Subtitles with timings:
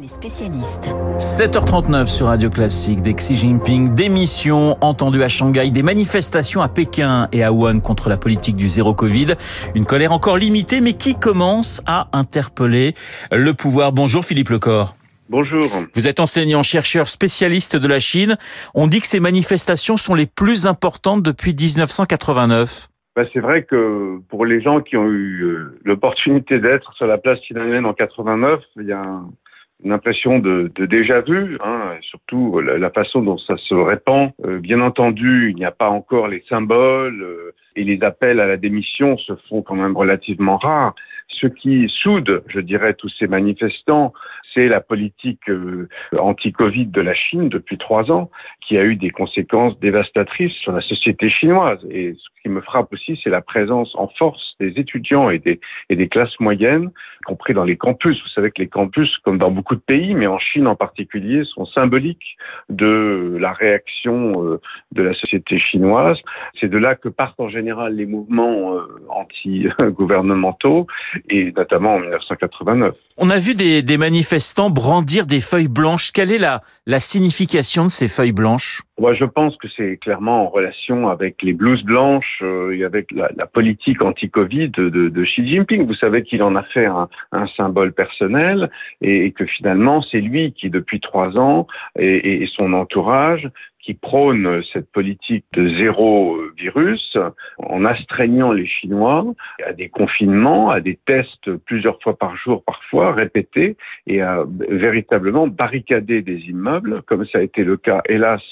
[0.00, 0.88] Les spécialistes.
[1.18, 6.68] 7h39 sur Radio Classique, des Xi Jinping, des missions entendues à Shanghai, des manifestations à
[6.70, 9.34] Pékin et à Wuhan contre la politique du zéro Covid.
[9.74, 12.94] Une colère encore limitée, mais qui commence à interpeller
[13.30, 13.92] le pouvoir.
[13.92, 14.96] Bonjour Philippe Lecor.
[15.28, 15.66] Bonjour.
[15.94, 18.38] Vous êtes enseignant, chercheur, spécialiste de la Chine.
[18.74, 22.88] On dit que ces manifestations sont les plus importantes depuis 1989.
[23.16, 27.18] Ben, c'est vrai que pour les gens qui ont eu euh, l'opportunité d'être sur la
[27.18, 29.28] place Tiananmen en 89, il y a un,
[29.84, 34.30] une impression de, de déjà vu, hein, surtout la, la, façon dont ça se répand.
[34.44, 38.46] Euh, bien entendu, il n'y a pas encore les symboles euh, et les appels à
[38.46, 40.94] la démission se font quand même relativement rares.
[41.28, 44.12] Ce qui soude, je dirais, tous ces manifestants,
[44.54, 49.10] c'est la politique euh, anti-Covid de la Chine depuis trois ans, qui a eu des
[49.10, 51.78] conséquences dévastatrices sur la société chinoise.
[51.90, 55.60] Et ce qui me frappe aussi, c'est la présence en force des étudiants et des,
[55.88, 58.20] et des classes moyennes, y compris dans les campus.
[58.22, 61.44] Vous savez que les campus, comme dans beaucoup de pays, mais en Chine en particulier,
[61.44, 62.36] sont symboliques
[62.68, 64.60] de la réaction euh,
[64.92, 66.18] de la société chinoise.
[66.58, 70.86] C'est de là que partent en général les mouvements euh, anti-gouvernementaux,
[71.28, 72.94] et notamment en 1989.
[73.22, 76.10] On a vu des, des manifestants brandir des feuilles blanches.
[76.10, 78.80] Quelle est la, la signification de ces feuilles blanches?
[78.98, 83.12] Moi, je pense que c'est clairement en relation avec les blouses blanches euh, et avec
[83.12, 85.86] la, la politique anti-Covid de, de, Xi Jinping.
[85.86, 88.70] Vous savez qu'il en a fait un, un symbole personnel
[89.02, 91.66] et, et, que finalement, c'est lui qui, depuis trois ans,
[91.98, 93.50] et, et son entourage,
[93.82, 97.16] qui prône cette politique de zéro virus
[97.58, 99.24] en astreignant les Chinois
[99.64, 105.46] à des confinements, à des tests plusieurs fois par jour parfois, répétés, et à véritablement
[105.46, 108.42] barricader des immeubles, comme ça a été le cas, hélas,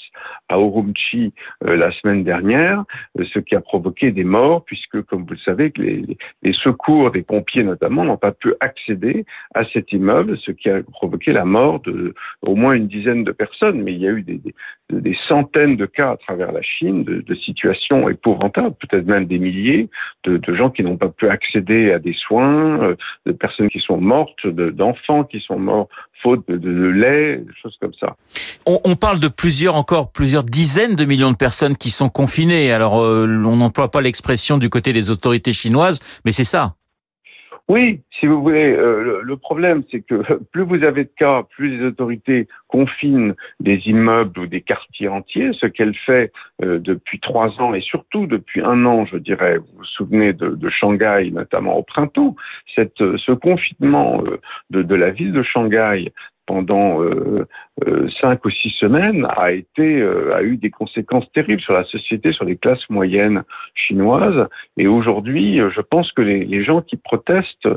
[0.49, 1.33] à Urumqi
[1.65, 2.83] euh, la semaine dernière,
[3.19, 7.11] euh, ce qui a provoqué des morts, puisque, comme vous le savez, les, les secours
[7.11, 11.45] des pompiers notamment n'ont pas pu accéder à cet immeuble, ce qui a provoqué la
[11.45, 14.55] mort de au moins une dizaine de personnes, mais il y a eu des, des,
[14.91, 19.89] des centaines de cas à travers la Chine, de, situations épouvantables, peut-être même des milliers,
[20.23, 22.95] de, de gens qui n'ont pas pu accéder à des soins, euh,
[23.25, 25.87] de personnes qui sont mortes, d'enfants qui sont morts
[26.21, 28.15] faute de, de, lait, des choses comme ça.
[28.65, 32.71] On, on, parle de plusieurs, encore plusieurs dizaines de millions de personnes qui sont confinées.
[32.71, 36.75] Alors, euh, on n'emploie pas l'expression du côté des autorités chinoises, mais c'est ça.
[37.69, 41.77] Oui, si vous voulez, euh, le, problème, c'est que plus vous avez de cas, plus
[41.77, 46.31] les autorités confinent des immeubles ou des quartiers entiers, ce qu'elle fait
[46.63, 49.57] euh, depuis trois ans et surtout depuis un an, je dirais.
[49.57, 52.35] Vous vous souvenez de, de Shanghai, notamment au printemps,
[52.73, 54.39] cette, ce confinement euh,
[54.71, 56.11] de, de la ville de Shanghai
[56.49, 57.45] pendant euh,
[57.85, 61.83] euh, cinq ou six semaines a été euh, a eu des conséquences terribles sur la
[61.83, 63.43] société, sur les classes moyennes
[63.75, 64.47] chinoises.
[64.75, 67.69] Et aujourd'hui, je pense que les, gens qui protestent,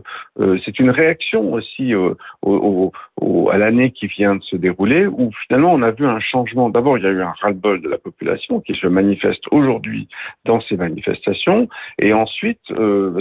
[0.64, 5.30] c'est une réaction aussi au, au, au, à l'année qui vient de se dérouler, où
[5.46, 6.70] finalement on a vu un changement.
[6.70, 10.08] D'abord, il y a eu un ras-le-bol de la population qui se manifeste aujourd'hui
[10.46, 11.68] dans ces manifestations,
[11.98, 12.72] et ensuite,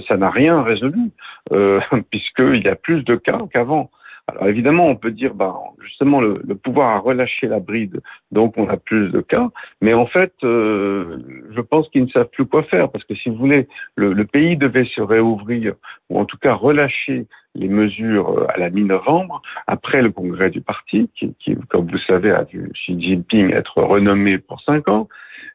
[0.08, 1.12] ça n'a rien résolu
[2.10, 3.92] puisqu'il y a plus de cas qu'avant.
[4.32, 8.68] Alors évidemment, on peut dire, bah, justement, le, pouvoir a relâché la bride, donc on
[8.70, 9.50] a plus de cas.
[9.82, 11.18] Mais en fait, euh,
[11.56, 14.26] je pense qu'ils ne savent plus quoi faire, parce que si vous voulez, le, le,
[14.26, 15.74] pays devait se réouvrir,
[16.10, 20.62] ou en tout cas relâcher les mesures euh, à la mi-novembre, après le congrès du
[20.62, 25.08] parti, qui, qui, comme vous savez, a vu Xi Jinping être renommé pour cinq ans.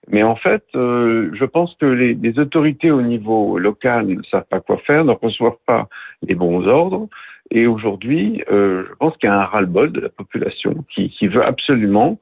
[0.08, 4.60] Mais en fait, euh, je pense que les, autorités au niveau local ne savent pas
[4.60, 5.88] quoi faire, ne reçoivent pas
[6.22, 7.08] les bons ordres.
[7.50, 11.44] Et aujourd'hui, euh, je pense qu'il y a un ras-le-bol de la population qui, veut
[11.44, 12.18] absolument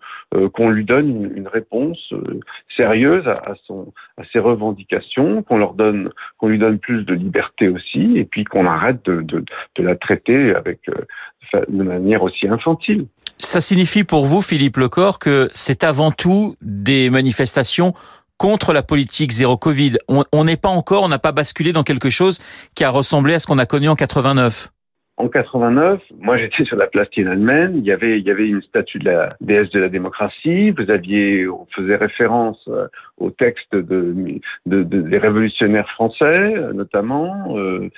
[0.53, 2.41] qu'on lui donne une, une réponse euh,
[2.77, 7.15] sérieuse à, à, son, à ses revendications, qu'on leur donne, qu'on lui donne plus de
[7.15, 9.45] liberté aussi, et puis qu'on arrête de, de,
[9.77, 13.07] de, la traiter avec euh, de manière aussi infantile.
[13.39, 17.95] Ça signifie pour vous, Philippe Lecor, que c'est avant tout des manifestations
[18.39, 19.93] contre la politique zéro Covid.
[20.09, 22.41] On n'est pas encore, on n'a pas basculé dans quelque chose
[22.75, 24.71] qui a ressemblé à ce qu'on a connu en 89
[25.17, 28.63] en 89, moi j'étais sur la place Tiananmen, il y avait il y avait une
[28.63, 32.89] statue de la déesse de la démocratie, vous aviez on faisait référence euh,
[33.19, 37.89] au texte de, de, de des révolutionnaires français notamment euh,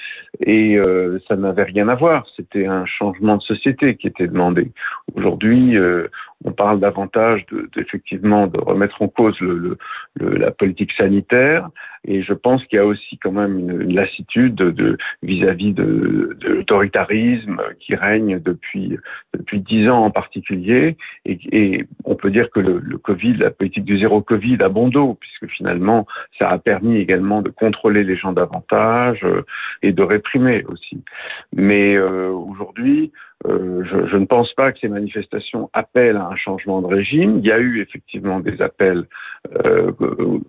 [0.44, 4.70] et euh, ça n'avait rien à voir, c'était un changement de société qui était demandé.
[5.14, 6.08] Aujourd'hui, euh,
[6.44, 9.78] on parle davantage de, effectivement de remettre en cause le, le,
[10.16, 11.70] le, la politique sanitaire
[12.06, 16.48] et je pense qu'il y a aussi quand même une, lassitude de vis-à-vis de, de
[16.48, 18.96] l'autoritarisme qui règne depuis
[19.34, 23.50] depuis dix ans en particulier et, et, on peut dire que le, le, Covid, la
[23.50, 26.06] politique du zéro Covid a bon dos puisque finalement
[26.38, 29.42] ça a permis également de contrôler les gens davantage euh,
[29.82, 31.02] et de réprimer aussi.
[31.54, 33.12] Mais euh, aujourd'hui,
[33.44, 37.38] Euh, je, ne pense pas que ces manifestations appellent à un changement de régime.
[37.38, 39.04] Il y a eu effectivement des appels
[39.64, 39.92] euh,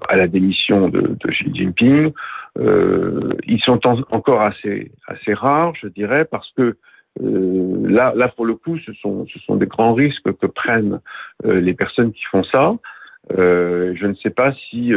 [0.07, 2.11] à la démission de, Xi Jinping.
[2.59, 6.77] Euh, ils sont en, encore assez, assez rares, je dirais, parce que
[7.19, 10.99] là, là, pour le coup, ce sont, ce sont des grands risques que prennent
[11.43, 12.75] les personnes qui font ça.
[13.31, 14.93] Je ne sais pas si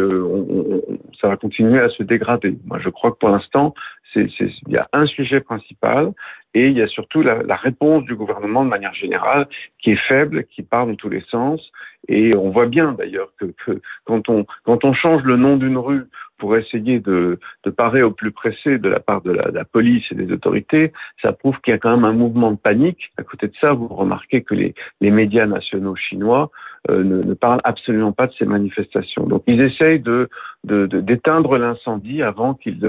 [1.19, 2.59] ça va continuer à se dégrader.
[2.67, 3.75] Moi, je crois que pour l'instant,
[4.17, 6.13] il y a un sujet principal
[6.55, 9.47] et il y a surtout la, la, réponse du gouvernement de manière générale
[9.79, 11.61] qui est faible, qui part dans tous les sens.
[12.09, 15.79] Et on voit bien d'ailleurs que, que, quand, on, quand on change le nom d'une
[15.79, 16.07] rue
[16.39, 19.65] pour essayer de, de parer au plus pressé de la part de la, de la
[19.65, 20.93] police et des autorités,
[21.23, 23.13] ça prouve qu'il y a quand même un mouvement de panique.
[23.17, 26.51] À côté de ça, vous remarquez que les, les médias nationaux chinois
[26.89, 29.27] ne, ne, parlent absolument pas de ces manifestations.
[29.27, 30.29] Donc ils essayent de
[30.65, 32.87] d'éteindre l'incendie avant qu'ils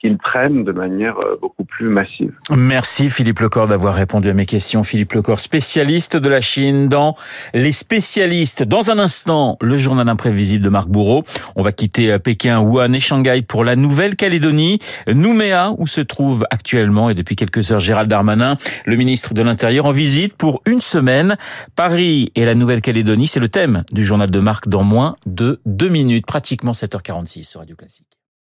[0.00, 2.32] qu'ils prennent de manière euh, beaucoup plus massive.
[2.50, 4.82] Merci Philippe Lecor d'avoir répondu à mes questions.
[4.82, 7.14] Philippe Lecor, spécialiste de la Chine dans
[7.52, 8.62] Les spécialistes.
[8.62, 11.24] Dans un instant, le journal imprévisible de Marc Bourreau.
[11.54, 17.10] On va quitter Pékin, Wuhan et Shanghai pour la Nouvelle-Calédonie, Nouméa, où se trouve actuellement
[17.10, 18.56] et depuis quelques heures Gérald Darmanin,
[18.86, 21.36] le ministre de l'Intérieur, en visite pour une semaine.
[21.76, 25.88] Paris et la Nouvelle-Calédonie, c'est le thème du journal de Marc dans moins de deux
[25.88, 27.00] minutes, pratiquement 7h40.
[27.02, 28.19] 46 sur Radio Classique.